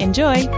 Enjoy! 0.00 0.48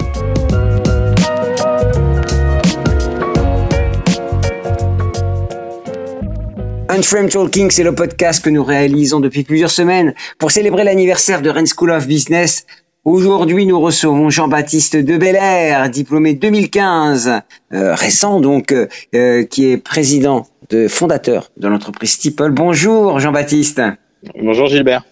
Unframe 6.89 7.29
Talking, 7.29 7.71
c'est 7.71 7.83
le 7.83 7.93
podcast 7.95 8.45
que 8.45 8.51
nous 8.51 8.63
réalisons 8.63 9.19
depuis 9.19 9.43
plusieurs 9.43 9.71
semaines 9.71 10.15
pour 10.39 10.53
célébrer 10.53 10.85
l'anniversaire 10.85 11.43
de 11.43 11.51
Rennes 11.51 11.67
School 11.67 11.91
of 11.91 12.07
Business. 12.07 12.67
Aujourd'hui, 13.05 13.67
nous 13.67 13.81
recevons 13.81 14.31
Jean-Baptiste 14.31 14.97
de 14.97 15.17
Belair, 15.17 15.91
diplômé 15.91 16.35
2015, 16.35 17.41
euh, 17.73 17.95
récent 17.97 18.39
donc, 18.39 18.71
euh, 18.71 18.87
euh, 19.17 19.45
qui 19.45 19.73
est 19.73 19.77
président 19.77 20.47
de 20.71 20.87
fondateur 20.87 21.51
de 21.57 21.67
l'entreprise 21.67 22.13
Steeple. 22.13 22.51
Bonjour 22.51 23.19
Jean-Baptiste. 23.19 23.83
Bonjour 24.41 24.67
Gilbert. 24.69 25.03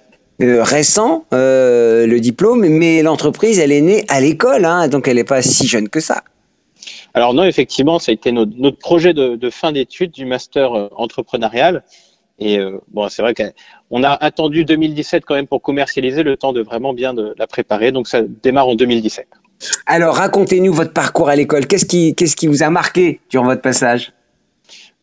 Euh, 0.43 0.63
récent 0.63 1.27
euh, 1.35 2.07
le 2.07 2.19
diplôme, 2.19 2.67
mais 2.67 3.03
l'entreprise, 3.03 3.59
elle 3.59 3.73
est 3.73 3.83
née 3.83 4.05
à 4.09 4.21
l'école, 4.21 4.65
hein, 4.65 4.89
donc 4.89 5.07
elle 5.07 5.17
n'est 5.17 5.25
pas 5.25 5.43
si 5.43 5.67
jeune 5.67 5.89
que 5.89 6.01
ça. 6.01 6.23
Alors 7.13 7.35
non, 7.35 7.45
effectivement, 7.45 7.99
ça 7.99 8.11
a 8.11 8.15
été 8.15 8.33
notre, 8.33 8.53
notre 8.57 8.79
projet 8.79 9.13
de, 9.13 9.37
de 9.37 9.51
fin 9.51 9.73
d'études 9.73 10.13
du 10.13 10.25
master 10.25 10.73
euh, 10.73 10.89
entrepreneurial. 10.97 11.83
Et 12.39 12.59
euh, 12.59 12.79
bon, 12.89 13.09
c'est 13.11 13.21
vrai 13.21 13.35
qu'on 13.35 14.03
a 14.03 14.13
attendu 14.13 14.65
2017 14.65 15.25
quand 15.27 15.35
même 15.35 15.47
pour 15.47 15.61
commercialiser 15.61 16.23
le 16.23 16.37
temps 16.37 16.55
de 16.55 16.63
vraiment 16.63 16.95
bien 16.95 17.13
de 17.13 17.35
la 17.37 17.47
préparer. 17.47 17.93
Donc 17.93 18.09
ça 18.09 18.23
démarre 18.23 18.69
en 18.69 18.75
2017. 18.75 19.27
Alors 19.85 20.17
racontez-nous 20.17 20.73
votre 20.73 20.95
parcours 20.95 21.29
à 21.29 21.37
l'école. 21.37 21.67
Qu'est-ce 21.67 21.85
qui, 21.85 22.15
qu'est-ce 22.15 22.37
qui 22.37 22.47
vous 22.47 22.63
a 22.63 22.71
marqué 22.71 23.21
durant 23.29 23.45
votre 23.45 23.61
passage? 23.61 24.13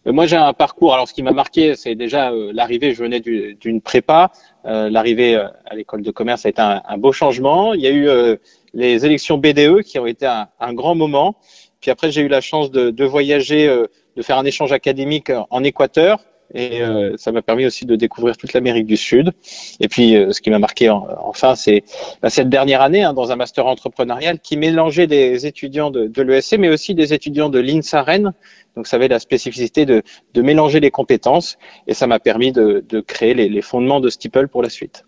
Moi, 0.08 0.26
j'ai 0.26 0.38
un 0.38 0.54
parcours. 0.54 0.94
Alors, 0.94 1.08
ce 1.08 1.14
qui 1.14 1.22
m'a 1.22 1.32
marqué, 1.32 1.76
c'est 1.76 1.96
déjà 1.96 2.32
euh, 2.32 2.52
l'arrivée. 2.54 2.94
Je 2.94 3.04
venais 3.04 3.20
du- 3.20 3.56
d'une 3.56 3.82
prépa. 3.82 4.32
Euh, 4.66 4.90
l'arrivée 4.90 5.36
euh, 5.36 5.48
à 5.66 5.76
l'école 5.76 6.02
de 6.02 6.12
commerce 6.12 6.46
a 6.46 6.50
été 6.50 6.62
un, 6.62 6.98
beau 6.98 7.12
changement. 7.12 7.74
Il 7.74 7.82
y 7.82 7.88
a 7.88 7.90
eu 7.90 8.08
euh, 8.08 8.38
les 8.74 9.06
élections 9.06 9.38
BDE 9.38 9.82
qui 9.82 10.00
ont 10.00 10.06
été 10.06 10.26
un, 10.26 10.74
grand 10.74 10.96
moment. 10.96 11.36
Puis 11.82 11.92
après, 11.92 12.10
j'ai 12.10 12.22
eu 12.22 12.30
la 12.30 12.40
chance 12.40 12.72
de, 12.72 13.04
voyager, 13.04 13.68
euh, 13.68 13.88
de 14.16 14.22
faire 14.22 14.38
un 14.38 14.46
échange 14.46 14.72
académique 14.72 15.30
euh, 15.30 15.42
en 15.50 15.64
Équateur. 15.66 16.20
Et 16.54 16.82
euh, 16.82 17.14
ça 17.18 17.32
m'a 17.32 17.42
permis 17.42 17.66
aussi 17.66 17.86
de 17.86 17.96
découvrir 17.96 18.38
toute 18.38 18.54
l'Amérique 18.54 18.86
du 18.86 18.96
Sud. 18.98 19.32
Et 19.80 19.88
puis, 19.88 20.16
euh, 20.16 20.32
ce 20.32 20.42
qui 20.42 20.50
m'a 20.50 20.60
marqué 20.60 20.90
en- 20.90 21.06
enfin, 21.24 21.56
c'est 21.56 21.84
bah, 22.22 22.30
cette 22.30 22.50
dernière 22.50 22.82
année 22.82 23.04
hein, 23.04 23.14
dans 23.14 23.32
un 23.32 23.36
master 23.36 23.66
entrepreneurial 23.68 24.40
qui 24.40 24.56
mélangeait 24.58 25.08
des 25.08 25.46
étudiants 25.46 25.92
de, 25.92 26.08
de 26.08 26.22
l'ESC, 26.22 26.58
mais 26.58 26.70
aussi 26.70 26.96
des 26.96 27.14
étudiants 27.14 27.50
de 27.50 27.60
l'INSA 27.60 28.02
Rennes. 28.02 28.34
Donc, 28.76 28.88
ça 28.88 28.96
avait 28.96 29.08
la 29.08 29.20
spécificité 29.20 29.86
de, 29.86 30.04
de 30.34 30.42
mélanger 30.42 30.80
les 30.80 30.92
compétences. 30.92 31.58
Et 31.88 31.94
ça 31.94 32.08
m'a 32.08 32.20
permis 32.20 32.52
de, 32.52 32.84
de 32.88 33.00
créer 33.02 33.34
les, 33.34 33.50
les 33.50 33.62
fondements 33.62 34.00
de 34.00 34.10
Steeple 34.10 34.48
pour 34.48 34.64
la 34.64 34.70
suite. 34.70 35.04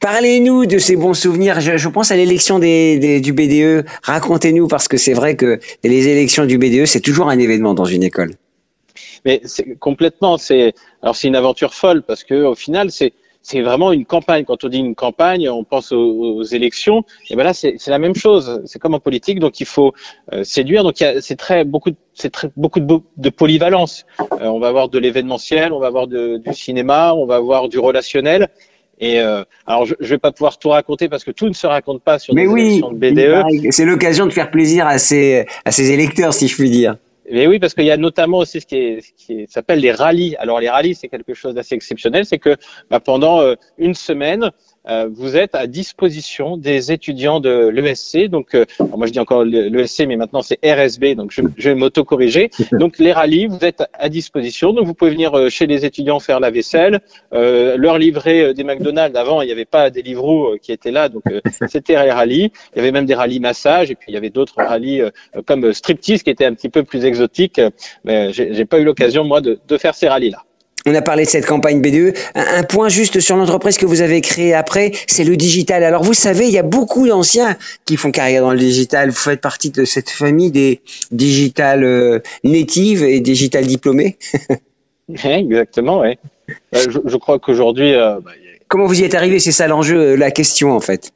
Parlez-nous 0.00 0.66
de 0.66 0.78
ces 0.78 0.96
bons 0.96 1.14
souvenirs. 1.14 1.60
Je, 1.60 1.76
je 1.76 1.88
pense 1.88 2.10
à 2.10 2.16
l'élection 2.16 2.58
des, 2.58 2.98
des- 2.98 3.20
du 3.20 3.32
BDE. 3.32 3.86
Racontez-nous 4.02 4.66
parce 4.68 4.88
que 4.88 4.96
c'est 4.96 5.12
vrai 5.12 5.36
que 5.36 5.60
les 5.84 6.08
élections 6.08 6.44
du 6.46 6.58
BDE, 6.58 6.86
c'est 6.86 7.00
toujours 7.00 7.28
un 7.28 7.38
événement 7.38 7.74
dans 7.74 7.84
une 7.84 8.02
école. 8.02 8.32
Mais 9.24 9.40
c'est 9.44 9.76
complètement, 9.78 10.36
c'est 10.38 10.74
alors 11.02 11.16
c'est 11.16 11.28
une 11.28 11.36
aventure 11.36 11.74
folle 11.74 12.02
parce 12.02 12.24
que 12.24 12.44
au 12.44 12.54
final 12.54 12.90
c'est 12.90 13.12
c'est 13.44 13.60
vraiment 13.60 13.90
une 13.90 14.04
campagne. 14.04 14.44
Quand 14.44 14.62
on 14.64 14.68
dit 14.68 14.78
une 14.78 14.94
campagne, 14.94 15.48
on 15.50 15.64
pense 15.64 15.90
aux, 15.90 15.98
aux 16.36 16.42
élections. 16.44 17.02
Et 17.28 17.34
ben 17.34 17.42
là 17.42 17.52
c'est 17.52 17.76
la 17.88 17.98
même 17.98 18.14
chose. 18.14 18.62
C'est 18.66 18.78
comme 18.78 18.94
en 18.94 19.00
politique, 19.00 19.40
donc 19.40 19.58
il 19.58 19.66
faut 19.66 19.92
euh, 20.32 20.44
séduire. 20.44 20.84
Donc 20.84 21.00
il 21.00 21.04
y 21.04 21.06
a- 21.06 21.20
c'est 21.20 21.34
très 21.36 21.64
beaucoup 21.64 21.90
de- 21.90 21.96
c'est 22.14 22.30
très 22.30 22.50
beaucoup 22.56 22.78
de, 22.78 22.98
de 23.16 23.30
polyvalence. 23.30 24.06
Euh, 24.20 24.46
on 24.46 24.60
va 24.60 24.68
avoir 24.68 24.88
de 24.88 24.98
l'événementiel, 24.98 25.72
on 25.72 25.80
va 25.80 25.88
avoir 25.88 26.06
de- 26.06 26.36
du 26.36 26.54
cinéma, 26.54 27.14
on 27.14 27.26
va 27.26 27.36
avoir 27.36 27.68
du 27.68 27.78
relationnel. 27.80 28.48
Et 29.00 29.18
euh, 29.18 29.42
alors 29.66 29.86
je, 29.86 29.94
je 29.98 30.10
vais 30.10 30.18
pas 30.18 30.30
pouvoir 30.30 30.58
tout 30.58 30.68
raconter 30.68 31.08
parce 31.08 31.24
que 31.24 31.32
tout 31.32 31.48
ne 31.48 31.54
se 31.54 31.66
raconte 31.66 32.02
pas 32.02 32.20
sur 32.20 32.34
des 32.36 32.46
oui, 32.46 32.62
élections 32.62 32.92
de 32.92 32.98
BDE. 32.98 33.72
c'est 33.72 33.84
l'occasion 33.84 34.26
de 34.26 34.32
faire 34.32 34.52
plaisir 34.52 34.86
à 34.86 34.98
ses, 34.98 35.46
à 35.64 35.72
ses 35.72 35.90
électeurs, 35.90 36.32
si 36.32 36.46
je 36.46 36.54
puis 36.54 36.70
dire. 36.70 36.96
Mais 37.32 37.46
oui, 37.46 37.58
parce 37.58 37.72
qu'il 37.72 37.86
y 37.86 37.90
a 37.90 37.96
notamment 37.96 38.38
aussi 38.38 38.60
ce 38.60 38.66
qui, 38.66 38.76
est, 38.76 39.00
ce 39.00 39.12
qui 39.16 39.46
s'appelle 39.48 39.80
les 39.80 39.90
rallyes. 39.90 40.36
Alors 40.36 40.60
les 40.60 40.68
rallyes, 40.68 40.94
c'est 40.94 41.08
quelque 41.08 41.32
chose 41.32 41.54
d'assez 41.54 41.74
exceptionnel, 41.74 42.26
c'est 42.26 42.38
que 42.38 42.56
bah, 42.90 43.00
pendant 43.00 43.40
euh, 43.40 43.54
une 43.78 43.94
semaine, 43.94 44.50
vous 45.10 45.36
êtes 45.36 45.54
à 45.54 45.66
disposition 45.66 46.56
des 46.56 46.92
étudiants 46.92 47.40
de 47.40 47.68
l'ESC. 47.68 48.28
Donc, 48.28 48.54
euh, 48.54 48.64
moi 48.96 49.06
je 49.06 49.12
dis 49.12 49.20
encore 49.20 49.44
le- 49.44 49.68
l'ESC, 49.68 50.04
mais 50.06 50.16
maintenant 50.16 50.42
c'est 50.42 50.58
RSB, 50.64 51.14
donc 51.14 51.30
je, 51.32 51.42
je 51.56 51.68
vais 51.70 51.74
m'auto-corriger. 51.74 52.50
Donc 52.72 52.98
les 52.98 53.12
rallyes, 53.12 53.46
vous 53.46 53.64
êtes 53.64 53.82
à 53.92 54.08
disposition. 54.08 54.72
Donc 54.72 54.86
vous 54.86 54.94
pouvez 54.94 55.10
venir 55.12 55.36
euh, 55.38 55.48
chez 55.50 55.66
les 55.66 55.84
étudiants 55.84 56.18
faire 56.20 56.40
la 56.40 56.50
vaisselle, 56.50 57.00
euh, 57.32 57.76
leur 57.76 57.98
livrer 57.98 58.42
euh, 58.42 58.52
des 58.54 58.64
McDonald's. 58.64 59.16
Avant, 59.18 59.40
il 59.42 59.46
n'y 59.46 59.52
avait 59.52 59.64
pas 59.64 59.90
des 59.90 60.02
livreaux 60.02 60.54
euh, 60.54 60.58
qui 60.58 60.72
étaient 60.72 60.90
là, 60.90 61.08
donc 61.08 61.22
euh, 61.30 61.40
c'était 61.68 61.94
les 62.02 62.10
rallyes. 62.10 62.50
Il 62.74 62.78
y 62.78 62.80
avait 62.80 62.92
même 62.92 63.06
des 63.06 63.14
rallyes 63.14 63.40
massage, 63.40 63.90
et 63.90 63.94
puis 63.94 64.06
il 64.08 64.14
y 64.14 64.16
avait 64.16 64.30
d'autres 64.30 64.56
rallyes 64.56 65.00
euh, 65.02 65.10
comme 65.46 65.64
euh, 65.66 65.72
striptease 65.72 66.22
qui 66.22 66.30
étaient 66.30 66.46
un 66.46 66.54
petit 66.54 66.68
peu 66.70 66.82
plus 66.82 67.04
exotiques. 67.04 67.58
euh, 67.58 67.70
Mais 68.04 68.32
j'ai 68.32 68.52
j'ai 68.54 68.64
pas 68.64 68.78
eu 68.80 68.84
l'occasion 68.84 69.24
moi 69.24 69.40
de, 69.40 69.58
de 69.66 69.76
faire 69.78 69.94
ces 69.94 70.08
rallyes-là. 70.08 70.42
On 70.86 70.94
a 70.94 71.02
parlé 71.02 71.24
de 71.24 71.28
cette 71.30 71.46
campagne 71.46 71.80
BDE. 71.80 72.14
Un, 72.34 72.62
point 72.64 72.88
juste 72.88 73.20
sur 73.20 73.36
l'entreprise 73.36 73.76
que 73.78 73.86
vous 73.86 74.00
avez 74.00 74.20
créée 74.20 74.52
après, 74.54 74.92
c'est 75.06 75.24
le 75.24 75.36
digital. 75.36 75.84
Alors 75.84 76.02
vous 76.02 76.14
savez, 76.14 76.46
il 76.46 76.52
y 76.52 76.58
a 76.58 76.62
beaucoup 76.64 77.06
d'anciens 77.06 77.56
qui 77.84 77.96
font 77.96 78.10
carrière 78.10 78.42
dans 78.42 78.52
le 78.52 78.58
digital. 78.58 79.10
Vous 79.10 79.16
faites 79.16 79.40
partie 79.40 79.70
de 79.70 79.84
cette 79.84 80.10
famille 80.10 80.50
des 80.50 80.80
digital 81.10 81.84
euh, 81.84 82.18
natives 82.44 83.04
et 83.04 83.20
digital 83.20 83.66
diplômés. 83.66 84.16
Exactement, 85.24 86.00
oui. 86.00 86.18
je, 86.72 86.98
je 87.04 87.16
crois 87.16 87.38
qu'aujourd'hui, 87.38 87.94
euh, 87.94 88.18
bah, 88.20 88.30
a- 88.30 88.34
Comment 88.68 88.86
vous 88.86 89.00
y 89.00 89.04
êtes 89.04 89.14
arrivé? 89.14 89.38
C'est 89.38 89.52
ça 89.52 89.66
l'enjeu, 89.66 90.00
euh, 90.00 90.16
la 90.16 90.30
question 90.30 90.72
en 90.72 90.80
fait. 90.80 91.10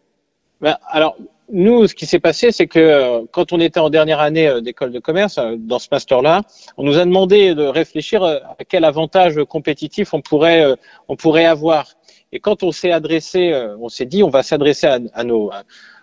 Ben, 0.60 0.76
alors, 0.90 1.16
nous, 1.52 1.86
ce 1.86 1.94
qui 1.94 2.06
s'est 2.06 2.18
passé, 2.18 2.50
c'est 2.50 2.66
que 2.66 2.78
euh, 2.78 3.20
quand 3.30 3.52
on 3.52 3.60
était 3.60 3.78
en 3.78 3.90
dernière 3.90 4.20
année 4.20 4.48
euh, 4.48 4.60
d'école 4.60 4.90
de 4.90 4.98
commerce, 4.98 5.38
euh, 5.38 5.54
dans 5.56 5.78
ce 5.78 5.88
master-là, 5.92 6.42
on 6.76 6.84
nous 6.84 6.98
a 6.98 7.04
demandé 7.04 7.54
de 7.54 7.62
réfléchir 7.62 8.24
à 8.24 8.56
quel 8.68 8.84
avantage 8.84 9.36
compétitif 9.44 10.12
on 10.12 10.20
pourrait, 10.20 10.64
on 11.08 11.16
pourrait 11.16 11.44
avoir. 11.44 11.94
Et 12.32 12.40
quand 12.40 12.62
on 12.62 12.72
s'est 12.72 12.90
adressé, 12.90 13.54
on 13.80 13.88
s'est 13.88 14.06
dit, 14.06 14.22
on 14.22 14.28
va 14.28 14.42
s'adresser 14.42 14.86
à, 14.86 15.24
nos, 15.24 15.50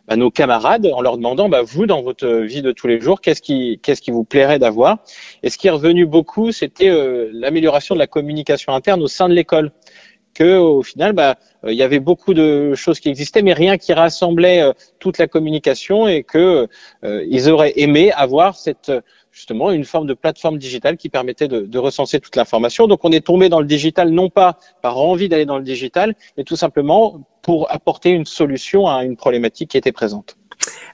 à, 0.08 0.16
nos 0.16 0.32
camarades 0.32 0.90
en 0.94 1.02
leur 1.02 1.18
demandant, 1.18 1.50
bah, 1.50 1.62
vous, 1.64 1.86
dans 1.86 2.02
votre 2.02 2.28
vie 2.28 2.62
de 2.62 2.72
tous 2.72 2.88
les 2.88 3.00
jours, 3.00 3.20
qu'est-ce 3.20 3.42
qui, 3.42 3.80
qu'est-ce 3.84 4.02
qui 4.02 4.12
vous 4.12 4.24
plairait 4.24 4.60
d'avoir? 4.60 5.00
Et 5.44 5.50
ce 5.50 5.58
qui 5.58 5.68
est 5.68 5.72
revenu 5.72 6.06
beaucoup, 6.06 6.52
c'était 6.52 6.92
l'amélioration 7.34 7.94
de 7.94 8.00
la 8.00 8.08
communication 8.08 8.74
interne 8.74 9.02
au 9.02 9.08
sein 9.08 9.28
de 9.28 9.34
l'école 9.34 9.72
que 10.34 10.58
au 10.58 10.84
final, 10.84 11.14
bah, 11.14 11.38
il 11.68 11.74
y 11.74 11.84
avait 11.84 12.00
beaucoup 12.00 12.34
de 12.34 12.74
choses 12.76 13.00
qui 13.00 13.10
existaient, 13.10 13.42
mais 13.42 13.54
rien 13.54 13.78
qui 13.78 13.94
rassemblait 13.94 14.64
toute 15.00 15.18
la 15.18 15.28
communication 15.28 16.08
et 16.08 16.24
que 16.24 16.68
ils 17.04 17.50
auraient 17.50 17.74
aimé 17.76 18.12
avoir 18.12 18.56
cette 18.56 18.92
justement 19.32 19.72
une 19.72 19.84
forme 19.84 20.08
de 20.08 20.14
plateforme 20.14 20.58
digitale 20.58 20.96
qui 20.96 21.10
permettait 21.10 21.48
de 21.48 21.80
recenser 21.80 22.20
toute 22.20 22.36
l'information. 22.36 22.88
Donc 22.88 23.04
on 23.04 23.12
est 23.12 23.26
tombé 23.26 23.50
dans 23.50 23.60
le 23.60 23.66
digital 23.66 24.10
non 24.10 24.30
pas 24.30 24.58
par 24.82 24.98
envie 24.98 25.28
d'aller 25.28 25.46
dans 25.46 25.58
le 25.58 25.64
digital, 25.64 26.16
mais 26.38 26.44
tout 26.44 26.56
simplement 26.56 27.22
pour 27.42 27.72
apporter 27.72 28.12
une 28.12 28.26
solution 28.26 28.88
à 28.88 29.04
une 29.04 29.18
problématique 29.18 29.72
qui 29.72 29.78
était 29.78 29.92
présente. 29.92 30.38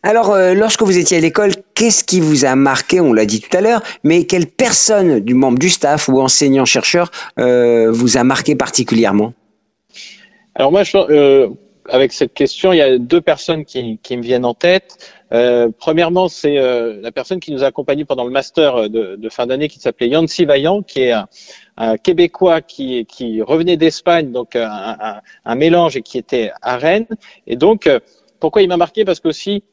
Alors, 0.03 0.31
euh, 0.31 0.53
lorsque 0.53 0.81
vous 0.81 0.97
étiez 0.97 1.17
à 1.17 1.19
l'école, 1.19 1.51
qu'est-ce 1.73 2.03
qui 2.03 2.19
vous 2.19 2.45
a 2.45 2.55
marqué 2.55 3.01
On 3.01 3.11
l'a 3.11 3.25
dit 3.25 3.41
tout 3.41 3.55
à 3.55 3.61
l'heure, 3.61 3.81
mais 4.03 4.25
quelle 4.25 4.47
personne 4.47 5.19
du 5.19 5.33
membre 5.33 5.59
du 5.59 5.69
staff 5.69 6.07
ou 6.07 6.19
enseignant-chercheur 6.21 7.11
euh, 7.37 7.91
vous 7.91 8.17
a 8.17 8.23
marqué 8.23 8.55
particulièrement? 8.55 9.33
Alors 10.55 10.71
moi, 10.71 10.83
je, 10.83 10.97
euh, 10.97 11.49
avec 11.89 12.13
cette 12.13 12.33
question, 12.33 12.73
il 12.73 12.77
y 12.77 12.81
a 12.81 12.97
deux 12.97 13.21
personnes 13.21 13.65
qui, 13.65 13.99
qui 14.01 14.17
me 14.17 14.21
viennent 14.21 14.45
en 14.45 14.53
tête. 14.53 15.13
Euh, 15.31 15.69
premièrement, 15.77 16.27
c'est 16.27 16.57
euh, 16.57 16.99
la 17.01 17.11
personne 17.11 17.39
qui 17.39 17.51
nous 17.51 17.63
a 17.63 17.67
accompagnés 17.67 18.05
pendant 18.05 18.23
le 18.23 18.31
master 18.31 18.89
de, 18.89 19.15
de 19.15 19.29
fin 19.29 19.45
d'année 19.45 19.67
qui 19.67 19.79
s'appelait 19.79 20.09
Yancy 20.09 20.45
Vaillant, 20.45 20.81
qui 20.81 21.03
est 21.03 21.11
un, 21.11 21.27
un 21.77 21.97
Québécois 21.97 22.61
qui, 22.61 23.05
qui 23.05 23.41
revenait 23.41 23.77
d'Espagne, 23.77 24.31
donc 24.31 24.55
un, 24.55 24.69
un, 24.69 25.21
un, 25.45 25.55
mélange 25.55 25.97
et 25.97 26.01
qui 26.01 26.17
était 26.17 26.51
à 26.61 26.77
Rennes. 26.77 27.07
Et 27.47 27.55
donc, 27.55 27.85
euh, 27.85 27.99
pourquoi 28.39 28.61
il 28.61 28.67
m'a 28.67 28.77
marqué? 28.77 29.05
Parce 29.05 29.19
qu'aussi, 29.19 29.63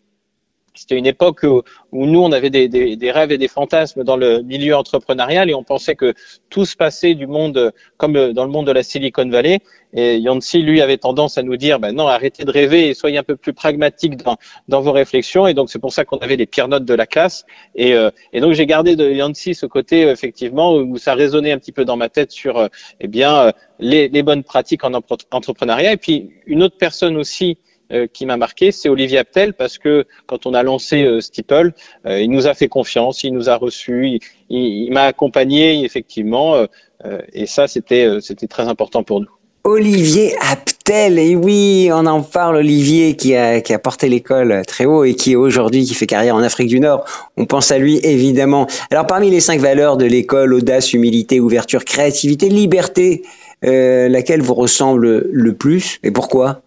c'était 0.78 0.96
une 0.96 1.06
époque 1.06 1.44
où, 1.44 1.62
nous, 1.92 2.20
on 2.20 2.32
avait 2.32 2.50
des, 2.50 2.68
des, 2.68 2.96
des, 2.96 3.10
rêves 3.10 3.32
et 3.32 3.38
des 3.38 3.48
fantasmes 3.48 4.04
dans 4.04 4.16
le 4.16 4.42
milieu 4.42 4.76
entrepreneurial 4.76 5.48
et 5.50 5.54
on 5.54 5.64
pensait 5.64 5.96
que 5.96 6.14
tout 6.50 6.64
se 6.64 6.76
passait 6.76 7.14
du 7.14 7.26
monde 7.26 7.72
comme 7.96 8.32
dans 8.32 8.44
le 8.44 8.50
monde 8.50 8.66
de 8.66 8.72
la 8.72 8.82
Silicon 8.82 9.28
Valley. 9.28 9.60
Et 9.94 10.18
Yancy, 10.18 10.60
lui, 10.60 10.82
avait 10.82 10.98
tendance 10.98 11.38
à 11.38 11.42
nous 11.42 11.56
dire, 11.56 11.78
ben 11.80 11.92
non, 11.92 12.06
arrêtez 12.08 12.44
de 12.44 12.50
rêver 12.50 12.88
et 12.88 12.94
soyez 12.94 13.16
un 13.16 13.22
peu 13.22 13.36
plus 13.36 13.54
pragmatique 13.54 14.16
dans, 14.18 14.36
dans 14.68 14.82
vos 14.82 14.92
réflexions. 14.92 15.46
Et 15.46 15.54
donc, 15.54 15.70
c'est 15.70 15.78
pour 15.78 15.92
ça 15.92 16.04
qu'on 16.04 16.18
avait 16.18 16.36
les 16.36 16.46
pires 16.46 16.68
notes 16.68 16.84
de 16.84 16.94
la 16.94 17.06
classe. 17.06 17.46
Et, 17.74 17.94
euh, 17.94 18.10
et 18.34 18.40
donc, 18.40 18.52
j'ai 18.52 18.66
gardé 18.66 18.96
de 18.96 19.10
Yancy 19.10 19.54
ce 19.54 19.64
côté, 19.64 20.02
effectivement, 20.02 20.74
où 20.74 20.98
ça 20.98 21.14
résonnait 21.14 21.52
un 21.52 21.58
petit 21.58 21.72
peu 21.72 21.86
dans 21.86 21.96
ma 21.96 22.10
tête 22.10 22.30
sur, 22.30 22.58
euh, 22.58 22.68
eh 23.00 23.08
bien, 23.08 23.36
euh, 23.36 23.52
les, 23.78 24.08
les 24.08 24.22
bonnes 24.22 24.42
pratiques 24.42 24.84
en 24.84 24.92
entrepreneuriat. 24.92 25.92
Et 25.92 25.96
puis, 25.96 26.30
une 26.46 26.62
autre 26.62 26.76
personne 26.78 27.16
aussi 27.16 27.56
euh, 27.56 27.56
qui 28.12 28.26
m'a 28.26 28.36
marqué, 28.36 28.72
c'est 28.72 28.88
Olivier 28.88 29.18
Aptel, 29.18 29.54
parce 29.54 29.78
que 29.78 30.06
quand 30.26 30.46
on 30.46 30.54
a 30.54 30.62
lancé 30.62 31.04
euh, 31.04 31.20
Steeple, 31.20 31.72
euh, 32.06 32.20
il 32.20 32.30
nous 32.30 32.46
a 32.46 32.54
fait 32.54 32.68
confiance, 32.68 33.24
il 33.24 33.32
nous 33.32 33.48
a 33.48 33.56
reçus, 33.56 34.20
il, 34.50 34.90
m'a 34.92 35.02
accompagné 35.02 35.84
effectivement, 35.84 36.66
et 37.32 37.46
ça 37.46 37.66
c'était 37.68 38.08
c'était 38.20 38.46
très 38.46 38.68
important 38.68 39.02
pour 39.02 39.20
nous. 39.20 39.28
Olivier 39.64 40.36
Aptel, 40.40 41.18
et 41.18 41.34
oui, 41.34 41.90
on 41.92 42.06
en 42.06 42.22
parle, 42.22 42.56
Olivier 42.56 43.16
qui 43.16 43.34
a, 43.34 43.60
qui 43.60 43.74
a 43.74 43.80
porté 43.80 44.08
l'école 44.08 44.62
très 44.66 44.84
haut 44.84 45.02
et 45.02 45.14
qui 45.14 45.34
aujourd'hui, 45.34 45.84
qui 45.84 45.94
fait 45.94 46.06
carrière 46.06 46.36
en 46.36 46.42
Afrique 46.42 46.68
du 46.68 46.78
Nord. 46.78 47.04
On 47.36 47.46
pense 47.46 47.72
à 47.72 47.78
lui, 47.78 47.98
évidemment. 48.04 48.68
Alors, 48.92 49.08
parmi 49.08 49.28
les 49.28 49.40
cinq 49.40 49.60
valeurs 49.60 49.96
de 49.96 50.04
l'école, 50.04 50.54
audace, 50.54 50.92
humilité, 50.92 51.40
ouverture, 51.40 51.84
créativité, 51.84 52.48
liberté, 52.48 53.24
laquelle 53.62 54.42
vous 54.42 54.54
ressemble 54.54 55.26
le 55.28 55.52
plus 55.54 55.98
et 56.04 56.12
pourquoi? 56.12 56.62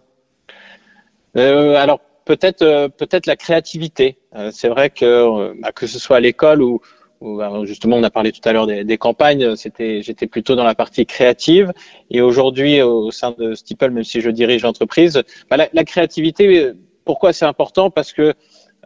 Euh, 1.36 1.74
alors 1.76 2.00
peut-être 2.24 2.62
euh, 2.62 2.88
peut-être 2.88 3.26
la 3.26 3.36
créativité. 3.36 4.18
Euh, 4.34 4.50
c'est 4.52 4.68
vrai 4.68 4.90
que 4.90 5.54
bah, 5.60 5.72
que 5.72 5.86
ce 5.86 5.98
soit 5.98 6.16
à 6.16 6.20
l'école 6.20 6.62
ou, 6.62 6.80
bah, 7.20 7.52
justement 7.64 7.96
on 7.96 8.02
a 8.02 8.10
parlé 8.10 8.32
tout 8.32 8.46
à 8.48 8.52
l'heure 8.52 8.66
des, 8.66 8.98
campagnes, 8.98 9.56
c'était 9.56 10.02
j'étais 10.02 10.26
plutôt 10.26 10.54
dans 10.54 10.64
la 10.64 10.74
partie 10.74 11.06
créative 11.06 11.72
et 12.10 12.20
aujourd'hui 12.20 12.80
au 12.82 13.10
sein 13.10 13.34
de 13.38 13.54
Steeple, 13.54 13.90
même 13.90 14.04
si 14.04 14.20
je 14.20 14.30
dirige 14.30 14.62
l'entreprise, 14.62 15.22
bah, 15.50 15.56
la, 15.72 15.84
créativité. 15.84 16.72
Pourquoi 17.04 17.32
c'est 17.32 17.44
important? 17.46 17.90
Parce 17.90 18.12
que 18.12 18.34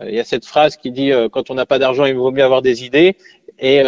il 0.02 0.14
y 0.14 0.18
a 0.18 0.24
cette 0.24 0.44
phrase 0.44 0.76
qui 0.76 0.90
dit 0.90 1.12
quand 1.30 1.50
on 1.50 1.54
n'a 1.54 1.66
pas 1.66 1.78
d'argent, 1.78 2.04
il 2.04 2.14
vaut 2.16 2.32
mieux 2.32 2.42
avoir 2.42 2.62
des 2.62 2.84
idées. 2.84 3.16
Et, 3.60 3.82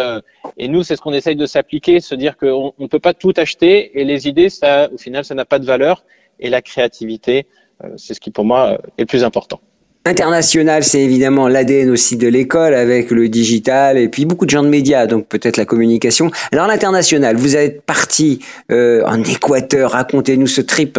et 0.55 0.67
nous, 0.69 0.83
c'est 0.83 0.95
ce 0.95 1.01
qu'on 1.01 1.11
essaye 1.11 1.35
de 1.35 1.45
s'appliquer, 1.45 1.99
se 1.99 2.15
dire 2.15 2.37
qu'on 2.37 2.73
ne 2.79 2.87
peut 2.87 2.99
pas 2.99 3.13
tout 3.13 3.33
acheter 3.35 3.99
et 3.99 4.05
les 4.05 4.29
idées, 4.29 4.49
ça, 4.49 4.89
au 4.93 4.97
final, 4.97 5.25
ça 5.25 5.35
n'a 5.35 5.43
pas 5.43 5.59
de 5.59 5.65
valeur. 5.65 6.05
Et 6.39 6.49
la 6.49 6.61
créativité, 6.61 7.47
euh, 7.47 7.66
c'est 7.97 8.13
ce 8.13 8.19
qui 8.19 8.31
pour 8.31 8.45
moi 8.45 8.71
euh, 8.71 8.77
est 8.97 9.01
le 9.01 9.05
plus 9.05 9.23
important. 9.23 9.59
International, 10.05 10.83
c'est 10.83 11.01
évidemment 11.01 11.49
l'ADN 11.49 11.89
aussi 11.89 12.15
de 12.15 12.29
l'école 12.29 12.73
avec 12.73 13.11
le 13.11 13.27
digital 13.27 13.97
et 13.97 14.07
puis 14.07 14.25
beaucoup 14.25 14.45
de 14.45 14.49
gens 14.49 14.63
de 14.63 14.69
médias, 14.69 15.05
donc 15.05 15.27
peut-être 15.27 15.57
la 15.57 15.65
communication. 15.65 16.31
Alors 16.53 16.67
l'international, 16.67 17.35
vous 17.35 17.57
êtes 17.57 17.81
parti 17.81 18.39
euh, 18.71 19.03
en 19.05 19.21
Équateur, 19.21 19.91
racontez-nous 19.91 20.47
ce 20.47 20.61
trip. 20.61 20.97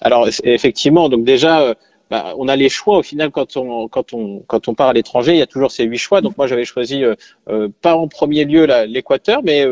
Alors 0.00 0.28
effectivement, 0.44 1.10
donc 1.10 1.24
déjà, 1.24 1.74
bah, 2.10 2.32
on 2.38 2.48
a 2.48 2.56
les 2.56 2.70
choix 2.70 2.98
au 2.98 3.02
final 3.02 3.30
quand 3.30 3.58
on 3.58 3.86
quand 3.88 4.14
on 4.14 4.42
quand 4.46 4.66
on 4.68 4.74
part 4.74 4.88
à 4.88 4.92
l'étranger, 4.94 5.32
il 5.32 5.38
y 5.38 5.42
a 5.42 5.46
toujours 5.46 5.70
ces 5.70 5.84
huit 5.84 5.98
choix. 5.98 6.22
Donc 6.22 6.38
moi 6.38 6.46
j'avais 6.46 6.64
choisi 6.64 7.02
pas 7.82 7.96
en 7.96 8.08
premier 8.08 8.46
lieu 8.46 8.66
l'Équateur, 8.86 9.42
mais 9.44 9.66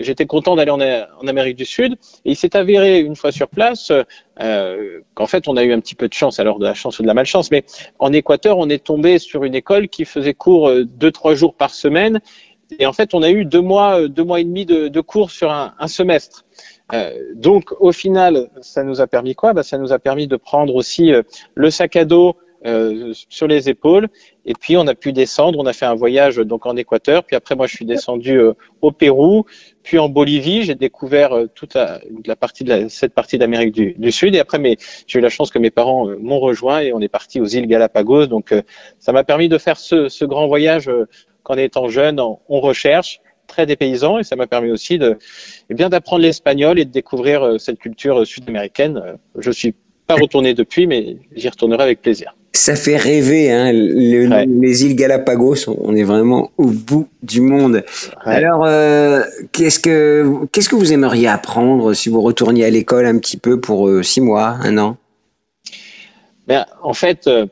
j'étais 0.00 0.26
content 0.26 0.56
d'aller 0.56 0.70
en, 0.70 0.80
Amérique 1.26 1.56
du 1.56 1.64
Sud. 1.64 1.94
Et 2.24 2.32
il 2.32 2.36
s'est 2.36 2.56
avéré 2.56 3.00
une 3.00 3.16
fois 3.16 3.32
sur 3.32 3.48
place 3.48 3.92
euh, 4.40 5.00
qu'en 5.14 5.26
fait 5.26 5.48
on 5.48 5.56
a 5.56 5.62
eu 5.62 5.72
un 5.72 5.80
petit 5.80 5.94
peu 5.94 6.08
de 6.08 6.14
chance, 6.14 6.40
alors 6.40 6.58
de 6.58 6.64
la 6.64 6.74
chance 6.74 6.98
ou 6.98 7.02
de 7.02 7.06
la 7.06 7.14
malchance, 7.14 7.50
mais 7.50 7.64
en 7.98 8.12
Équateur 8.12 8.58
on 8.58 8.68
est 8.68 8.82
tombé 8.84 9.18
sur 9.18 9.44
une 9.44 9.54
école 9.54 9.88
qui 9.88 10.04
faisait 10.04 10.34
cours 10.34 10.68
euh, 10.68 10.84
deux 10.84 11.12
trois 11.12 11.34
jours 11.34 11.54
par 11.54 11.70
semaine. 11.70 12.20
Et 12.78 12.86
en 12.86 12.92
fait 12.92 13.14
on 13.14 13.22
a 13.22 13.30
eu 13.30 13.44
deux 13.44 13.60
mois, 13.60 14.00
euh, 14.00 14.08
deux 14.08 14.24
mois 14.24 14.40
et 14.40 14.44
demi 14.44 14.66
de, 14.66 15.00
cours 15.00 15.30
sur 15.30 15.50
un, 15.50 15.74
un 15.78 15.88
semestre. 15.88 16.44
Euh, 16.92 17.14
donc 17.34 17.72
au 17.80 17.92
final, 17.92 18.50
ça 18.60 18.82
nous 18.82 19.00
a 19.00 19.06
permis 19.06 19.34
quoi? 19.34 19.52
Bah, 19.52 19.62
Ça 19.62 19.78
nous 19.78 19.92
a 19.92 19.98
permis 19.98 20.26
de 20.26 20.36
prendre 20.36 20.74
aussi 20.74 21.12
euh, 21.12 21.22
le 21.54 21.70
sac 21.70 21.96
à 21.96 22.04
dos 22.04 22.36
euh, 22.66 23.14
sur 23.30 23.46
les 23.46 23.70
épaules. 23.70 24.08
Et 24.44 24.52
puis 24.52 24.76
on 24.76 24.86
a 24.86 24.94
pu 24.94 25.14
descendre. 25.14 25.58
On 25.58 25.64
a 25.64 25.72
fait 25.72 25.86
un 25.86 25.94
voyage 25.94 26.36
donc 26.36 26.66
en 26.66 26.76
Équateur. 26.76 27.24
Puis 27.24 27.34
après 27.34 27.56
moi 27.56 27.66
je 27.66 27.74
suis 27.74 27.86
descendu 27.86 28.38
euh, 28.38 28.52
au 28.82 28.92
Pérou, 28.92 29.46
puis 29.82 29.98
en 29.98 30.10
Bolivie. 30.10 30.64
J'ai 30.64 30.74
découvert 30.74 31.32
euh, 31.32 31.46
toute 31.54 31.72
la, 31.72 32.00
la, 32.26 32.36
partie 32.36 32.64
de 32.64 32.88
cette 32.88 33.14
partie 33.14 33.38
d'Amérique 33.38 33.72
du, 33.72 33.94
du, 33.94 34.12
Sud. 34.12 34.34
Et 34.34 34.40
après 34.40 34.60
j'ai 35.06 35.18
eu 35.18 35.22
la 35.22 35.30
chance 35.30 35.50
que 35.50 35.58
mes 35.58 35.70
parents 35.70 36.06
m'ont 36.18 36.38
rejoint 36.38 36.80
et 36.80 36.92
on 36.92 37.00
est 37.00 37.08
parti 37.08 37.40
aux 37.40 37.46
îles 37.46 37.66
Galapagos. 37.66 38.26
Donc 38.26 38.54
ça 38.98 39.12
m'a 39.12 39.24
permis 39.24 39.48
de 39.48 39.56
faire 39.56 39.78
ce, 39.78 40.10
ce 40.10 40.26
grand 40.26 40.46
voyage 40.46 40.90
qu'en 41.42 41.54
étant 41.54 41.88
jeune 41.88 42.20
on, 42.20 42.60
recherche 42.60 43.20
très 43.46 43.64
dépaysant 43.64 44.18
et 44.18 44.22
ça 44.22 44.36
m'a 44.36 44.46
permis 44.46 44.70
aussi 44.70 44.98
de 44.98 45.16
eh 45.70 45.74
bien 45.74 45.88
d'apprendre 45.88 46.22
l'espagnol 46.22 46.78
et 46.78 46.84
de 46.84 46.90
découvrir 46.90 47.58
cette 47.58 47.78
culture 47.78 48.26
sud-américaine. 48.26 49.16
Je 49.38 49.50
suis 49.50 49.74
pas 50.06 50.16
retourné 50.16 50.52
depuis, 50.52 50.86
mais 50.86 51.16
j'y 51.34 51.48
retournerai 51.48 51.82
avec 51.84 52.02
plaisir. 52.02 52.34
Ça 52.52 52.74
fait 52.74 52.96
rêver, 52.96 53.52
hein, 53.52 53.70
les 53.72 54.84
îles 54.84 54.96
Galapagos. 54.96 55.68
On 55.68 55.94
est 55.94 56.02
vraiment 56.02 56.50
au 56.58 56.66
bout 56.66 57.08
du 57.22 57.40
monde. 57.40 57.84
Alors, 58.22 58.64
euh, 58.64 59.22
qu'est-ce 59.52 59.78
que 59.78 60.46
qu'est-ce 60.50 60.68
que 60.68 60.74
vous 60.74 60.92
aimeriez 60.92 61.28
apprendre 61.28 61.94
si 61.94 62.08
vous 62.08 62.20
retourniez 62.20 62.64
à 62.64 62.70
l'école 62.70 63.06
un 63.06 63.18
petit 63.18 63.36
peu 63.36 63.60
pour 63.60 63.88
euh, 63.88 64.02
six 64.02 64.20
mois, 64.20 64.56
un 64.62 64.78
an? 64.78 64.96
Ben, 66.48 66.66
En 66.82 66.92
fait, 66.92 67.28
euh, 67.28 67.46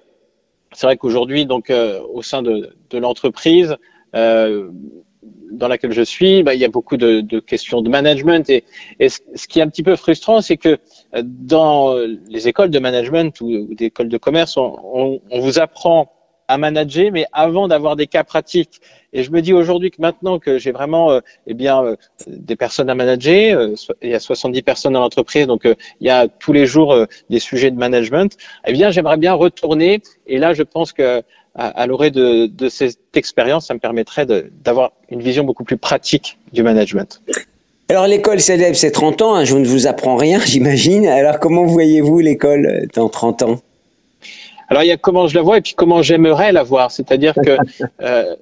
c'est 0.73 0.87
vrai 0.87 0.97
qu'aujourd'hui, 0.97 1.47
donc, 1.47 1.73
au 2.13 2.23
sein 2.23 2.43
de, 2.43 2.71
de 2.91 2.99
l'entreprise, 2.99 3.77
dans 5.51 5.69
laquelle 5.69 5.93
je 5.93 6.03
suis, 6.03 6.43
bah, 6.43 6.55
il 6.55 6.61
y 6.61 6.65
a 6.65 6.69
beaucoup 6.69 6.97
de, 6.97 7.21
de 7.21 7.41
questions 7.41 7.83
de 7.83 7.89
management. 7.89 8.49
Et, 8.51 8.65
et, 9.01 9.09
ce 9.09 9.49
qui 9.49 9.59
est 9.59 9.63
un 9.63 9.69
petit 9.69 9.83
peu 9.83 9.97
frustrant, 9.97 10.41
c'est 10.41 10.57
que 10.57 10.79
euh, 11.15 11.23
dans 11.25 11.97
les 12.29 12.49
écoles 12.49 12.71
de 12.71 12.79
management 12.79 13.41
ou, 13.41 13.47
ou 13.47 13.75
des 13.75 13.87
écoles 13.87 14.09
de 14.09 14.19
commerce, 14.19 14.57
on, 14.57 14.77
on, 14.85 15.21
on, 15.31 15.41
vous 15.41 15.59
apprend 15.59 16.13
à 16.49 16.57
manager, 16.57 17.13
mais 17.13 17.27
avant 17.33 17.69
d'avoir 17.69 17.95
des 17.95 18.07
cas 18.07 18.25
pratiques. 18.25 18.81
Et 19.13 19.23
je 19.23 19.31
me 19.31 19.43
dis 19.43 19.53
aujourd'hui 19.53 19.91
que 19.91 20.01
maintenant 20.01 20.39
que 20.39 20.59
j'ai 20.59 20.73
vraiment 20.73 21.11
euh, 21.13 21.21
eh 21.47 21.55
bien, 21.55 21.85
euh, 21.85 21.97
des 22.27 22.57
personnes 22.57 22.89
à 22.91 22.95
manager, 22.95 23.59
euh, 23.59 23.75
il 24.03 24.11
y 24.11 24.15
a 24.15 24.21
70 24.21 24.63
personnes 24.63 24.95
dans 24.95 25.01
l'entreprise, 25.01 25.47
donc 25.47 25.63
il 25.65 26.07
y 26.07 26.11
a 26.11 26.27
tous 26.27 26.53
les 26.55 26.67
jours 26.67 27.07
des 27.29 27.39
sujets 27.39 27.71
de 27.71 27.77
management, 27.77 28.37
eh 28.67 28.73
bien 28.73 28.91
j'aimerais 28.91 29.19
bien 29.19 29.35
retourner. 29.35 30.01
Et 30.27 30.39
là, 30.39 30.55
je 30.55 30.63
pense 30.63 30.93
que 30.93 31.23
à, 31.59 31.87
l'orée 31.87 32.11
de, 32.11 32.47
de, 32.47 32.69
cette 32.69 33.17
expérience, 33.17 33.67
ça 33.67 33.75
me 33.75 33.81
permettrait 33.81 34.27
d'avoir 34.27 34.93
une 35.11 35.21
vision 35.21 35.43
beaucoup 35.43 35.65
plus 35.65 35.77
pratique 35.77 36.39
du 36.53 36.63
management. 36.63 37.21
Alors 37.89 38.07
l'école 38.07 38.41
célèbre 38.41 38.77
ses 38.77 38.93
30 38.93 39.23
ans, 39.23 39.35
hein, 39.35 39.45
je 39.45 39.57
ne 39.57 39.67
vous 39.67 39.87
apprends 39.87 40.17
rien, 40.17 40.39
j'imagine. 40.47 41.07
Alors 41.07 41.41
comment 41.41 41.65
voyez-vous 41.65 42.21
l'école 42.21 42.87
dans 42.95 43.09
30 43.09 43.43
ans? 43.43 43.61
Alors 44.69 44.83
il 44.83 44.87
y 44.87 44.93
a 44.93 44.99
comment 44.99 45.27
je 45.27 45.35
la 45.35 45.43
vois 45.43 45.59
et 45.59 45.61
puis 45.63 45.73
comment 45.75 46.03
j'aimerais 46.03 46.53
la 46.53 46.63
voir. 46.63 46.91
C'est-à-dire 46.91 47.35
que 47.35 47.57
euh, 48.03 48.35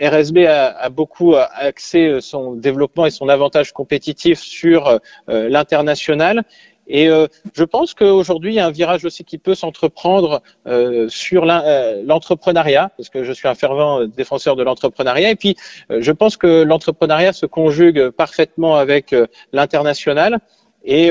RSB 0.00 0.46
a, 0.46 0.68
a, 0.68 0.88
beaucoup 0.88 1.34
axé 1.36 2.18
son 2.20 2.54
développement 2.54 3.06
et 3.06 3.10
son 3.10 3.28
avantage 3.28 3.72
compétitif 3.72 4.40
sur 4.40 4.98
euh, 5.28 5.48
l'international 5.48 6.44
et 6.86 7.08
euh, 7.08 7.26
je 7.54 7.64
pense 7.64 7.94
qu'aujourd'hui, 7.94 8.52
il 8.52 8.56
y 8.56 8.60
a 8.60 8.66
un 8.66 8.70
virage 8.70 9.04
aussi 9.04 9.24
qui 9.24 9.38
peut 9.38 9.54
s'entreprendre 9.54 10.42
euh, 10.66 11.08
sur 11.08 11.44
euh, 11.48 12.02
l'entrepreneuriat, 12.04 12.90
parce 12.96 13.08
que 13.08 13.24
je 13.24 13.32
suis 13.32 13.48
un 13.48 13.54
fervent 13.54 14.04
défenseur 14.04 14.56
de 14.56 14.62
l'entrepreneuriat. 14.62 15.30
Et 15.30 15.36
puis, 15.36 15.56
je 15.90 16.12
pense 16.12 16.36
que 16.36 16.62
l'entrepreneuriat 16.62 17.32
se 17.32 17.46
conjugue 17.46 18.10
parfaitement 18.10 18.76
avec 18.76 19.14
l'international. 19.52 20.38
et, 20.84 21.10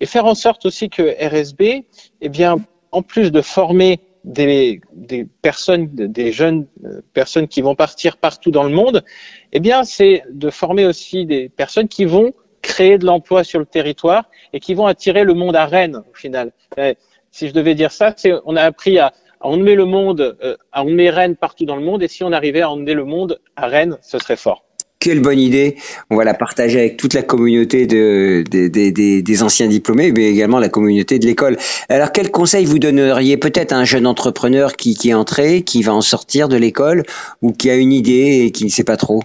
et 0.00 0.06
faire 0.06 0.26
en 0.26 0.34
sorte 0.34 0.66
aussi 0.66 0.90
que 0.90 1.16
RSB, 1.26 1.84
eh 2.20 2.28
bien, 2.28 2.56
en 2.92 3.00
plus 3.00 3.32
de 3.32 3.40
former 3.40 4.00
des, 4.24 4.80
des, 4.92 5.24
personnes, 5.24 5.86
des 5.86 6.32
jeunes 6.32 6.66
personnes 7.14 7.48
qui 7.48 7.62
vont 7.62 7.74
partir 7.74 8.18
partout 8.18 8.50
dans 8.50 8.64
le 8.64 8.70
monde, 8.70 9.04
eh 9.52 9.60
bien, 9.60 9.84
c'est 9.84 10.22
de 10.30 10.50
former 10.50 10.84
aussi 10.84 11.24
des 11.24 11.48
personnes 11.48 11.88
qui 11.88 12.04
vont 12.04 12.34
créer 12.72 12.98
de 12.98 13.06
l'emploi 13.06 13.44
sur 13.44 13.60
le 13.60 13.66
territoire 13.66 14.24
et 14.52 14.58
qui 14.60 14.74
vont 14.74 14.86
attirer 14.86 15.24
le 15.24 15.34
monde 15.34 15.56
à 15.56 15.66
Rennes 15.66 16.02
au 16.10 16.14
final. 16.14 16.52
Si 17.30 17.48
je 17.48 17.54
devais 17.54 17.74
dire 17.74 17.92
ça, 17.92 18.12
c'est 18.16 18.32
on 18.44 18.56
a 18.56 18.62
appris 18.62 18.98
à, 18.98 19.12
à 19.40 19.46
emmener 19.48 19.74
le 19.74 19.84
monde, 19.84 20.36
euh, 20.42 20.56
à 20.72 20.82
emmener 20.82 21.10
Rennes 21.10 21.36
partout 21.36 21.64
dans 21.64 21.76
le 21.76 21.82
monde 21.82 22.02
et 22.02 22.08
si 22.08 22.24
on 22.24 22.32
arrivait 22.32 22.62
à 22.62 22.70
emmener 22.70 22.94
le 22.94 23.04
monde 23.04 23.38
à 23.56 23.66
Rennes, 23.66 23.96
ce 24.02 24.18
serait 24.18 24.36
fort. 24.36 24.62
Quelle 24.98 25.20
bonne 25.20 25.38
idée. 25.38 25.76
On 26.10 26.16
va 26.16 26.24
la 26.24 26.34
partager 26.34 26.78
avec 26.80 26.96
toute 26.96 27.14
la 27.14 27.22
communauté 27.22 27.86
de, 27.86 28.42
des 28.48 29.42
anciens 29.42 29.68
diplômés, 29.68 30.10
mais 30.10 30.24
également 30.30 30.58
la 30.58 30.70
communauté 30.70 31.18
de 31.18 31.26
l'école. 31.26 31.58
Alors, 31.90 32.12
quel 32.12 32.30
conseil 32.30 32.64
vous 32.64 32.78
donneriez 32.78 33.36
peut-être 33.36 33.72
à 33.72 33.76
un 33.76 33.84
jeune 33.84 34.06
entrepreneur 34.06 34.74
qui, 34.74 34.94
qui 34.94 35.10
est 35.10 35.14
entré, 35.14 35.62
qui 35.62 35.82
va 35.82 35.92
en 35.92 36.00
sortir 36.00 36.48
de 36.48 36.56
l'école 36.56 37.04
ou 37.42 37.52
qui 37.52 37.68
a 37.70 37.76
une 37.76 37.92
idée 37.92 38.46
et 38.46 38.50
qui 38.50 38.64
ne 38.64 38.70
sait 38.70 38.84
pas 38.84 38.96
trop? 38.96 39.20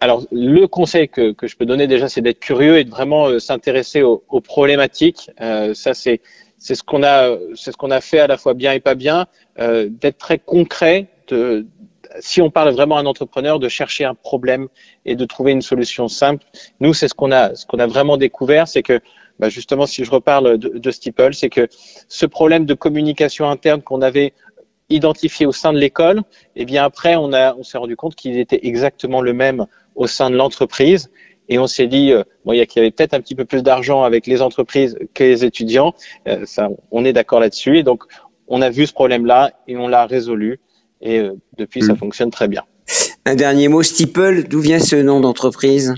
Alors, 0.00 0.24
le 0.32 0.66
conseil 0.66 1.08
que, 1.08 1.32
que, 1.32 1.46
je 1.46 1.56
peux 1.56 1.66
donner 1.66 1.86
déjà, 1.86 2.08
c'est 2.08 2.22
d'être 2.22 2.40
curieux 2.40 2.78
et 2.78 2.84
de 2.84 2.90
vraiment 2.90 3.26
euh, 3.26 3.38
s'intéresser 3.38 4.02
aux, 4.02 4.24
aux, 4.28 4.40
problématiques. 4.40 5.30
Euh, 5.40 5.74
ça, 5.74 5.92
c'est 5.94 6.20
c'est 6.58 6.74
ce 6.74 6.82
qu'on 6.82 7.02
a 7.02 7.36
c'est 7.54 7.72
ce 7.72 7.76
qu'on 7.76 7.90
a 7.90 8.00
fait 8.00 8.18
à 8.18 8.26
la 8.26 8.38
fois 8.38 8.54
bien 8.54 8.72
et 8.72 8.80
pas 8.80 8.94
bien, 8.94 9.26
euh, 9.58 9.88
d'être 9.90 10.18
très 10.18 10.38
concret. 10.38 11.08
De, 11.28 11.66
si 12.20 12.40
on 12.40 12.50
parle 12.50 12.70
vraiment 12.70 12.96
à 12.96 13.00
un 13.00 13.06
entrepreneur, 13.06 13.58
de 13.58 13.68
chercher 13.68 14.06
un 14.06 14.14
problème 14.14 14.68
et 15.04 15.16
de 15.16 15.24
trouver 15.26 15.52
une 15.52 15.60
solution 15.60 16.08
simple. 16.08 16.46
Nous, 16.80 16.94
c'est 16.94 17.08
ce 17.08 17.14
qu'on 17.14 17.30
a 17.30 17.54
ce 17.54 17.66
qu'on 17.66 17.78
a 17.78 17.86
vraiment 17.86 18.16
découvert, 18.16 18.68
c'est 18.68 18.82
que 18.82 19.00
bah 19.38 19.50
justement, 19.50 19.84
si 19.84 20.04
je 20.04 20.10
reparle 20.10 20.56
de, 20.56 20.78
de 20.78 20.90
Steeple, 20.90 21.34
c'est 21.34 21.50
que 21.50 21.68
ce 22.08 22.24
problème 22.24 22.64
de 22.64 22.72
communication 22.72 23.50
interne 23.50 23.82
qu'on 23.82 24.00
avait 24.00 24.32
identifié 24.88 25.46
au 25.46 25.52
sein 25.52 25.72
de 25.72 25.78
l'école, 25.78 26.18
et 26.54 26.62
eh 26.62 26.64
bien 26.64 26.84
après 26.84 27.16
on 27.16 27.32
a 27.32 27.54
on 27.56 27.62
s'est 27.62 27.78
rendu 27.78 27.96
compte 27.96 28.14
qu'il 28.14 28.38
était 28.38 28.60
exactement 28.62 29.20
le 29.20 29.32
même 29.32 29.66
au 29.94 30.06
sein 30.06 30.30
de 30.30 30.36
l'entreprise. 30.36 31.10
Et 31.48 31.58
on 31.58 31.66
s'est 31.66 31.86
dit 31.86 32.12
euh, 32.12 32.22
bon 32.44 32.52
il 32.52 32.58
y 32.58 32.60
avait 32.60 32.90
peut-être 32.90 33.14
un 33.14 33.20
petit 33.20 33.34
peu 33.34 33.44
plus 33.44 33.62
d'argent 33.62 34.02
avec 34.02 34.26
les 34.26 34.42
entreprises 34.42 34.96
que 35.14 35.24
les 35.24 35.44
étudiants, 35.44 35.94
euh, 36.28 36.44
ça 36.44 36.68
on 36.90 37.04
est 37.04 37.12
d'accord 37.12 37.40
là-dessus. 37.40 37.78
Et 37.78 37.82
donc 37.82 38.04
on 38.48 38.62
a 38.62 38.70
vu 38.70 38.86
ce 38.86 38.92
problème-là 38.92 39.52
et 39.66 39.76
on 39.76 39.88
l'a 39.88 40.06
résolu. 40.06 40.60
Et 41.00 41.18
euh, 41.18 41.34
depuis 41.56 41.82
ça 41.82 41.92
hmm. 41.92 41.98
fonctionne 41.98 42.30
très 42.30 42.48
bien. 42.48 42.62
Un 43.24 43.34
dernier 43.34 43.68
mot 43.68 43.82
Steeple, 43.82 44.44
d'où 44.48 44.60
vient 44.60 44.78
ce 44.78 44.96
nom 44.96 45.20
d'entreprise? 45.20 45.94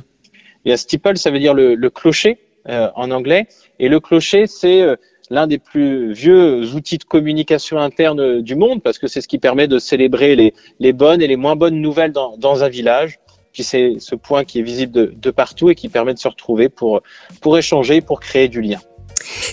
Il 0.64 0.70
y 0.70 0.72
a 0.72 0.76
Steeple, 0.76 1.18
ça 1.18 1.30
veut 1.30 1.38
dire 1.38 1.54
le, 1.54 1.74
le 1.74 1.90
clocher 1.90 2.38
en 2.66 3.10
anglais. 3.10 3.46
Et 3.78 3.88
le 3.88 4.00
clocher 4.00 4.46
c'est 4.46 4.84
l'un 5.30 5.46
des 5.46 5.58
plus 5.58 6.12
vieux 6.12 6.74
outils 6.74 6.98
de 6.98 7.04
communication 7.04 7.78
interne 7.78 8.40
du 8.40 8.54
monde 8.54 8.82
parce 8.82 8.98
que 8.98 9.06
c'est 9.06 9.20
ce 9.20 9.28
qui 9.28 9.38
permet 9.38 9.68
de 9.68 9.78
célébrer 9.78 10.36
les, 10.36 10.54
les 10.80 10.92
bonnes 10.92 11.22
et 11.22 11.26
les 11.26 11.36
moins 11.36 11.56
bonnes 11.56 11.80
nouvelles 11.80 12.12
dans, 12.12 12.36
dans 12.36 12.64
un 12.64 12.68
village. 12.68 13.18
Puis 13.52 13.62
c'est 13.62 13.94
ce 13.98 14.14
point 14.14 14.44
qui 14.44 14.60
est 14.60 14.62
visible 14.62 14.92
de, 14.92 15.12
de, 15.16 15.30
partout 15.30 15.70
et 15.70 15.74
qui 15.74 15.88
permet 15.88 16.14
de 16.14 16.18
se 16.18 16.28
retrouver 16.28 16.68
pour, 16.68 17.02
pour 17.40 17.58
échanger, 17.58 18.00
pour 18.00 18.20
créer 18.20 18.48
du 18.48 18.60
lien. 18.60 18.78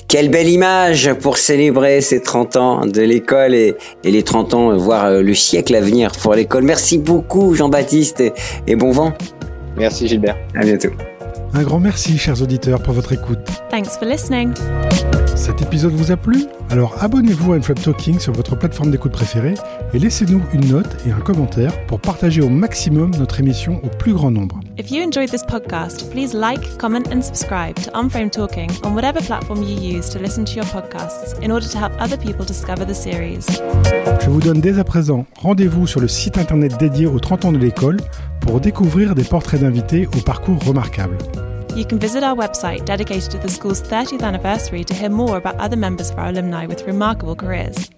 Quelle 0.07 0.29
belle 0.29 0.49
image 0.49 1.13
pour 1.15 1.37
célébrer 1.37 2.01
ces 2.01 2.21
30 2.21 2.55
ans 2.55 2.85
de 2.85 3.01
l'école 3.01 3.55
et, 3.55 3.75
et, 4.03 4.11
les 4.11 4.23
30 4.23 4.53
ans, 4.53 4.77
voire 4.77 5.05
euh, 5.05 5.21
le 5.21 5.33
siècle 5.33 5.75
à 5.75 5.81
venir 5.81 6.11
pour 6.11 6.33
l'école. 6.35 6.63
Merci 6.63 6.97
beaucoup 6.97 7.55
Jean-Baptiste 7.55 8.19
et, 8.19 8.33
et 8.67 8.75
bon 8.75 8.91
vent. 8.91 9.13
Merci 9.75 10.07
Gilbert. 10.07 10.37
À 10.55 10.63
bientôt. 10.63 10.89
Un 11.53 11.63
grand 11.63 11.79
merci, 11.79 12.17
chers 12.17 12.41
auditeurs, 12.41 12.81
pour 12.81 12.93
votre 12.93 13.13
écoute. 13.13 13.39
Thanks 13.69 13.97
for 13.97 14.05
listening. 14.05 14.53
Cet 15.45 15.61
épisode 15.61 15.93
vous 15.93 16.11
a 16.11 16.17
plu? 16.17 16.45
Alors 16.71 16.95
abonnez-vous 17.03 17.53
à 17.53 17.57
Unflap 17.57 17.79
Talking 17.79 18.17
sur 18.17 18.33
votre 18.33 18.55
plateforme 18.55 18.89
d'écoute 18.89 19.11
préférée 19.11 19.53
et 19.93 19.99
laissez-nous 19.99 20.41
une 20.53 20.71
note 20.71 20.97
et 21.05 21.11
un 21.11 21.19
commentaire 21.19 21.85
pour 21.85 21.99
partager 21.99 22.41
au 22.41 22.49
maximum 22.49 23.11
notre 23.19 23.39
émission 23.39 23.79
au 23.83 23.89
plus 23.89 24.13
grand 24.13 24.31
nombre. 24.31 24.59
If 24.79 24.89
you 24.89 25.03
enjoyed 25.03 25.29
this 25.29 25.43
podcast, 25.43 26.09
please 26.09 26.33
like, 26.33 26.79
comment 26.79 27.03
and 27.13 27.21
subscribe 27.21 27.75
to 27.75 27.91
Unframe 27.93 28.31
Talking 28.31 28.71
on 28.83 28.95
whatever 28.95 29.21
platform 29.21 29.61
you 29.61 29.77
use 29.77 30.09
to 30.09 30.17
listen 30.17 30.45
to 30.45 30.55
your 30.55 30.65
podcasts 30.65 31.35
in 31.43 31.51
order 31.51 31.67
to 31.69 31.77
help 31.77 31.93
other 31.99 32.17
people 32.17 32.43
discover 32.43 32.83
the 32.83 32.95
series. 32.95 33.45
Je 34.23 34.29
vous 34.31 34.39
donne 34.39 34.61
dès 34.61 34.79
à 34.79 34.83
présent 34.83 35.27
rendez-vous 35.37 35.85
sur 35.85 35.99
le 35.99 36.07
site 36.07 36.39
internet 36.39 36.75
dédié 36.79 37.05
aux 37.05 37.19
30 37.19 37.45
ans 37.45 37.51
de 37.51 37.59
l'école 37.59 37.97
pour 38.41 38.61
découvrir 38.61 39.13
des 39.13 39.23
portraits 39.23 39.61
d'invités 39.61 40.07
au 40.07 40.21
parcours 40.21 40.57
remarquable. 40.65 41.19
You 41.75 41.83
can 41.83 41.99
visit 41.99 42.23
our 42.23 42.35
website 42.35 42.85
dedicated 42.85 43.31
to 43.31 43.37
the 43.37 43.49
school's 43.49 43.81
30th 43.81 44.23
anniversary 44.23 44.85
to 44.85 44.93
hear 44.93 45.09
more 45.09 45.35
about 45.35 45.55
other 45.57 45.75
members 45.75 46.09
of 46.09 46.17
our 46.17 46.29
alumni 46.29 46.65
with 46.65 46.87
remarkable 46.87 47.35
careers. 47.35 47.89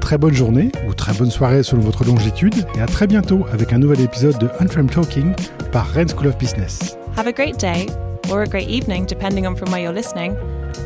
Très 0.00 0.18
bonne 0.18 0.32
journée 0.32 0.70
ou 0.86 0.94
très 0.94 1.14
bonne 1.14 1.32
soirée 1.32 1.64
selon 1.64 1.82
votre 1.82 2.04
longitude 2.04 2.64
et 2.76 2.80
à 2.80 2.86
très 2.86 3.08
bientôt 3.08 3.44
avec 3.52 3.72
un 3.72 3.78
nouvel 3.78 4.00
épisode 4.00 4.38
de 4.38 4.48
Unframed 4.60 4.92
Talking 4.92 5.34
par 5.72 5.88
Rennes 5.88 6.10
School 6.10 6.28
of 6.28 6.38
Business. 6.38 6.96
Have 7.16 7.26
a 7.26 7.32
great 7.32 7.58
day 7.58 7.88
or 8.30 8.42
a 8.42 8.46
great 8.46 8.68
evening 8.68 9.04
depending 9.04 9.44
on 9.44 9.56
from 9.56 9.72
where 9.72 9.82
you're 9.82 9.92
listening 9.92 10.36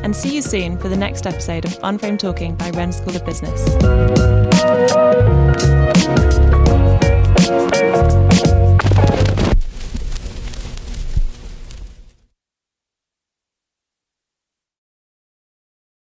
and 0.03 0.15
see 0.15 0.35
you 0.35 0.41
soon 0.41 0.79
for 0.79 0.89
the 0.89 0.97
next 0.97 1.27
episode 1.27 1.67
of 1.67 1.79
Unframed 1.83 2.19
Talking 2.19 2.55
by 2.55 2.71
Rennes 2.71 2.97
School 2.97 3.15
of 3.15 3.27
Business. 3.27 3.63